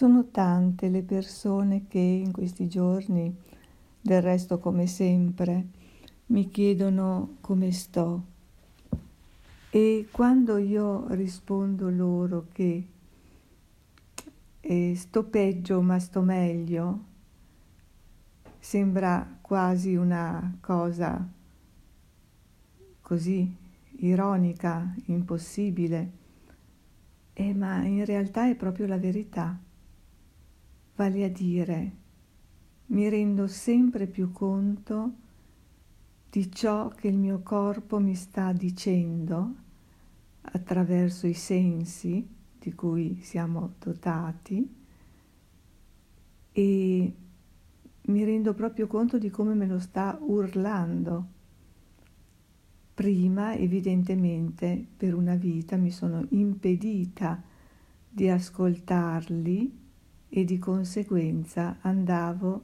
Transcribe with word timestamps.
Sono 0.00 0.28
tante 0.30 0.88
le 0.88 1.02
persone 1.02 1.86
che 1.86 1.98
in 1.98 2.32
questi 2.32 2.66
giorni, 2.68 3.36
del 4.00 4.22
resto 4.22 4.58
come 4.58 4.86
sempre, 4.86 5.66
mi 6.28 6.48
chiedono 6.48 7.36
come 7.42 7.70
sto 7.70 8.24
e 9.68 10.08
quando 10.10 10.56
io 10.56 11.04
rispondo 11.08 11.90
loro 11.90 12.46
che 12.50 12.86
eh, 14.60 14.94
sto 14.96 15.24
peggio 15.24 15.82
ma 15.82 15.98
sto 15.98 16.22
meglio, 16.22 17.04
sembra 18.58 19.36
quasi 19.42 19.96
una 19.96 20.56
cosa 20.62 21.28
così 23.02 23.54
ironica, 23.98 24.94
impossibile, 25.08 26.10
eh, 27.34 27.52
ma 27.52 27.84
in 27.84 28.06
realtà 28.06 28.48
è 28.48 28.54
proprio 28.54 28.86
la 28.86 28.96
verità. 28.96 29.68
Vale 31.00 31.24
a 31.24 31.30
dire, 31.30 31.92
mi 32.88 33.08
rendo 33.08 33.46
sempre 33.46 34.06
più 34.06 34.32
conto 34.32 35.12
di 36.28 36.52
ciò 36.52 36.90
che 36.90 37.08
il 37.08 37.16
mio 37.16 37.40
corpo 37.42 37.98
mi 37.98 38.14
sta 38.14 38.52
dicendo 38.52 39.54
attraverso 40.42 41.26
i 41.26 41.32
sensi 41.32 42.28
di 42.58 42.74
cui 42.74 43.18
siamo 43.22 43.76
dotati 43.78 44.76
e 46.52 47.14
mi 48.02 48.24
rendo 48.24 48.52
proprio 48.52 48.86
conto 48.86 49.16
di 49.16 49.30
come 49.30 49.54
me 49.54 49.66
lo 49.66 49.78
sta 49.78 50.18
urlando. 50.20 51.26
Prima, 52.92 53.54
evidentemente, 53.54 54.86
per 54.98 55.14
una 55.14 55.36
vita 55.36 55.78
mi 55.78 55.92
sono 55.92 56.26
impedita 56.28 57.42
di 58.06 58.28
ascoltarli 58.28 59.88
e 60.30 60.44
di 60.44 60.58
conseguenza 60.58 61.78
andavo 61.80 62.62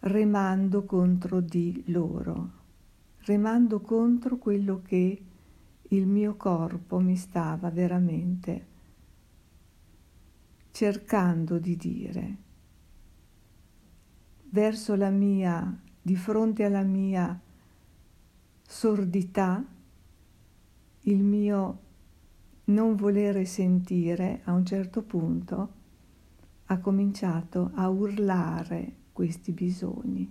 remando 0.00 0.84
contro 0.84 1.40
di 1.40 1.84
loro, 1.86 2.50
remando 3.20 3.80
contro 3.80 4.36
quello 4.36 4.82
che 4.84 5.22
il 5.80 6.06
mio 6.06 6.34
corpo 6.34 6.98
mi 6.98 7.16
stava 7.16 7.70
veramente 7.70 8.66
cercando 10.72 11.58
di 11.58 11.76
dire. 11.76 12.36
Verso 14.48 14.96
la 14.96 15.10
mia, 15.10 15.80
di 16.02 16.16
fronte 16.16 16.64
alla 16.64 16.82
mia 16.82 17.38
sordità, 18.66 19.64
il 21.02 21.22
mio 21.22 21.78
non 22.64 22.96
volere 22.96 23.44
sentire 23.44 24.40
a 24.44 24.52
un 24.52 24.66
certo 24.66 25.02
punto 25.02 25.80
ha 26.72 26.78
cominciato 26.78 27.70
a 27.74 27.88
urlare 27.88 28.96
questi 29.12 29.52
bisogni 29.52 30.30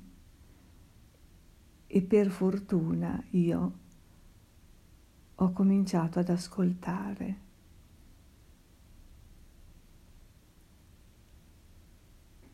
e 1.86 2.02
per 2.02 2.30
fortuna 2.30 3.24
io 3.32 3.80
ho 5.36 5.52
cominciato 5.52 6.20
ad 6.20 6.30
ascoltare. 6.30 7.50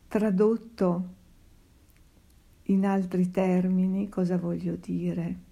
Tradotto 0.08 1.14
in 2.64 2.84
altri 2.84 3.30
termini, 3.30 4.08
cosa 4.08 4.36
voglio 4.36 4.76
dire? 4.76 5.46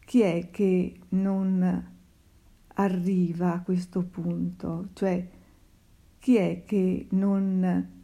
Chi 0.00 0.20
è 0.22 0.50
che 0.50 0.98
non 1.10 1.96
arriva 2.74 3.52
a 3.52 3.62
questo 3.62 4.02
punto? 4.02 4.88
Cioè, 4.94 5.38
chi 6.20 6.36
è 6.36 6.62
che 6.64 7.08
non 7.10 7.98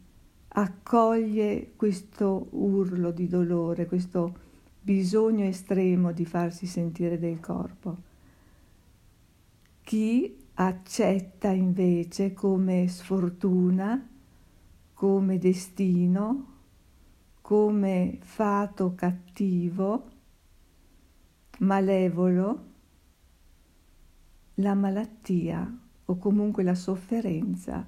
accoglie 0.49 1.71
questo 1.77 2.47
urlo 2.51 3.11
di 3.11 3.27
dolore, 3.27 3.85
questo 3.85 4.45
bisogno 4.81 5.45
estremo 5.45 6.11
di 6.11 6.25
farsi 6.25 6.65
sentire 6.65 7.17
del 7.17 7.39
corpo? 7.39 8.07
chi 9.87 10.35
accetta 10.55 11.47
invece 11.47 12.33
come 12.33 12.89
sfortuna, 12.89 14.05
come 14.93 15.37
destino, 15.37 16.55
come 17.39 18.17
fato 18.19 18.93
cattivo, 18.95 20.09
malevolo, 21.59 22.65
la 24.55 24.73
malattia 24.73 25.73
o 26.03 26.17
comunque 26.17 26.63
la 26.63 26.75
sofferenza 26.75 27.87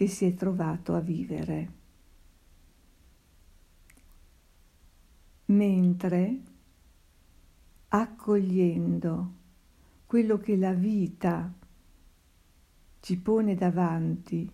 che 0.00 0.08
si 0.08 0.24
è 0.24 0.32
trovato 0.32 0.94
a 0.94 1.00
vivere. 1.00 1.72
Mentre 5.44 6.40
accogliendo 7.88 9.32
quello 10.06 10.38
che 10.38 10.56
la 10.56 10.72
vita 10.72 11.52
ci 13.00 13.18
pone 13.18 13.54
davanti, 13.54 14.50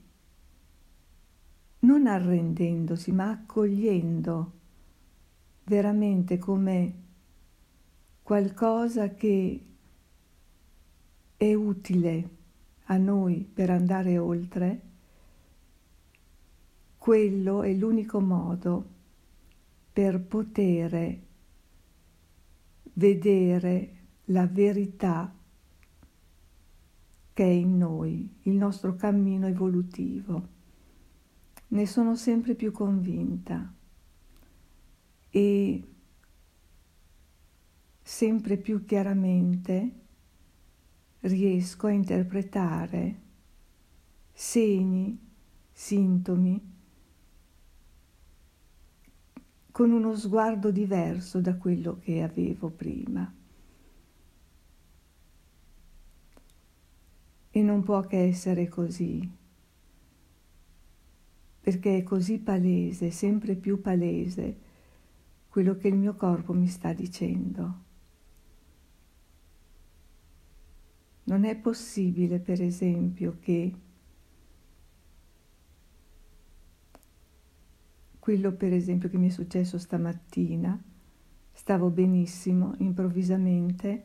non 1.78 2.06
arrendendosi, 2.08 3.12
ma 3.12 3.30
accogliendo 3.30 4.52
veramente 5.62 6.38
come 6.38 6.94
qualcosa 8.24 9.14
che 9.14 9.64
è 11.36 11.54
utile 11.54 12.30
a 12.86 12.96
noi 12.96 13.44
per 13.44 13.70
andare 13.70 14.18
oltre, 14.18 14.85
quello 17.06 17.62
è 17.62 17.72
l'unico 17.72 18.18
modo 18.18 18.84
per 19.92 20.20
poter 20.20 21.20
vedere 22.94 23.96
la 24.24 24.44
verità 24.48 25.32
che 27.32 27.44
è 27.44 27.46
in 27.46 27.78
noi, 27.78 28.38
il 28.42 28.54
nostro 28.54 28.96
cammino 28.96 29.46
evolutivo. 29.46 30.48
Ne 31.68 31.86
sono 31.86 32.16
sempre 32.16 32.56
più 32.56 32.72
convinta 32.72 33.72
e 35.30 35.88
sempre 38.02 38.56
più 38.56 38.84
chiaramente 38.84 39.90
riesco 41.20 41.86
a 41.86 41.92
interpretare 41.92 43.20
segni, 44.32 45.16
sintomi 45.70 46.74
con 49.76 49.90
uno 49.90 50.16
sguardo 50.16 50.70
diverso 50.70 51.42
da 51.42 51.54
quello 51.56 51.98
che 51.98 52.22
avevo 52.22 52.70
prima. 52.70 53.30
E 57.50 57.62
non 57.62 57.82
può 57.82 58.00
che 58.06 58.22
essere 58.22 58.68
così, 58.68 59.30
perché 61.60 61.98
è 61.98 62.02
così 62.04 62.38
palese, 62.38 63.10
sempre 63.10 63.54
più 63.54 63.82
palese, 63.82 64.56
quello 65.50 65.76
che 65.76 65.88
il 65.88 65.96
mio 65.96 66.14
corpo 66.14 66.54
mi 66.54 66.68
sta 66.68 66.94
dicendo. 66.94 67.74
Non 71.24 71.44
è 71.44 71.54
possibile, 71.54 72.38
per 72.38 72.62
esempio, 72.62 73.36
che 73.40 73.74
quello, 78.26 78.50
per 78.50 78.72
esempio, 78.72 79.08
che 79.08 79.18
mi 79.18 79.28
è 79.28 79.30
successo 79.30 79.78
stamattina, 79.78 80.76
stavo 81.52 81.90
benissimo, 81.90 82.74
improvvisamente 82.78 84.02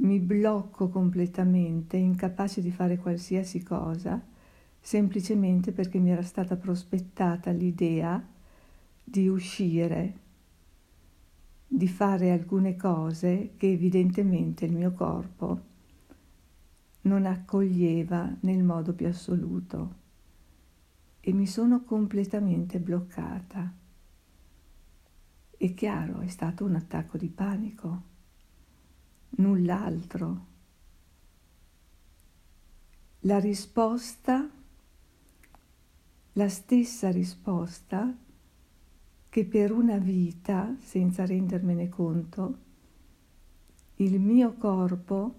mi 0.00 0.18
blocco 0.18 0.90
completamente, 0.90 1.96
incapace 1.96 2.60
di 2.60 2.70
fare 2.70 2.98
qualsiasi 2.98 3.62
cosa, 3.62 4.22
semplicemente 4.78 5.72
perché 5.72 5.98
mi 5.98 6.10
era 6.10 6.20
stata 6.20 6.56
prospettata 6.56 7.50
l'idea 7.52 8.22
di 9.02 9.28
uscire, 9.28 10.18
di 11.66 11.88
fare 11.88 12.32
alcune 12.32 12.76
cose 12.76 13.52
che 13.56 13.70
evidentemente 13.70 14.66
il 14.66 14.74
mio 14.74 14.92
corpo 14.92 15.60
non 17.02 17.24
accoglieva 17.24 18.36
nel 18.40 18.62
modo 18.62 18.92
più 18.92 19.06
assoluto 19.06 20.00
e 21.20 21.32
mi 21.32 21.46
sono 21.46 21.84
completamente 21.84 22.80
bloccata. 22.80 23.72
È 25.56 25.74
chiaro, 25.74 26.20
è 26.20 26.28
stato 26.28 26.64
un 26.64 26.74
attacco 26.74 27.18
di 27.18 27.28
panico 27.28 28.02
null'altro. 29.30 30.46
La 33.20 33.38
risposta, 33.38 34.48
la 36.32 36.48
stessa 36.48 37.10
risposta 37.10 38.16
che 39.28 39.44
per 39.44 39.72
una 39.72 39.98
vita, 39.98 40.74
senza 40.80 41.26
rendermene 41.26 41.88
conto, 41.90 42.58
il 43.96 44.18
mio 44.18 44.54
corpo 44.54 45.34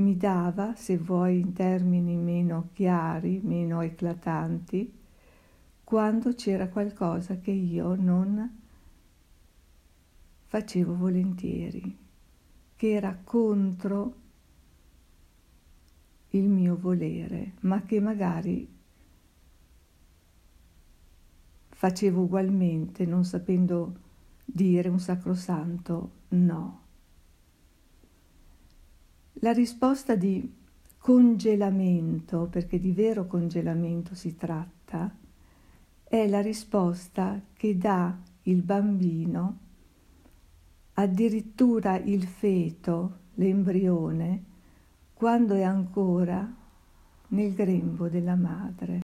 mi 0.00 0.16
dava, 0.16 0.74
se 0.74 0.96
vuoi 0.96 1.40
in 1.40 1.52
termini 1.52 2.16
meno 2.16 2.70
chiari, 2.72 3.40
meno 3.42 3.82
eclatanti, 3.82 4.92
quando 5.84 6.34
c'era 6.34 6.68
qualcosa 6.68 7.38
che 7.38 7.50
io 7.50 7.94
non 7.94 8.58
facevo 10.46 10.96
volentieri, 10.96 11.96
che 12.76 12.90
era 12.90 13.16
contro 13.22 14.14
il 16.30 16.48
mio 16.48 16.76
volere, 16.76 17.52
ma 17.60 17.82
che 17.82 18.00
magari 18.00 18.68
facevo 21.68 22.22
ugualmente, 22.22 23.04
non 23.04 23.24
sapendo 23.24 23.94
dire 24.44 24.88
un 24.88 25.00
sacrosanto 25.00 26.10
no. 26.28 26.79
La 29.42 29.52
risposta 29.52 30.16
di 30.16 30.52
congelamento, 30.98 32.46
perché 32.50 32.78
di 32.78 32.92
vero 32.92 33.26
congelamento 33.26 34.14
si 34.14 34.36
tratta, 34.36 35.10
è 36.04 36.28
la 36.28 36.42
risposta 36.42 37.40
che 37.54 37.78
dà 37.78 38.18
il 38.42 38.60
bambino, 38.60 39.58
addirittura 40.94 41.96
il 41.96 42.24
feto, 42.24 43.18
l'embrione, 43.34 44.44
quando 45.14 45.54
è 45.54 45.62
ancora 45.62 46.46
nel 47.28 47.54
grembo 47.54 48.08
della 48.08 48.36
madre. 48.36 49.00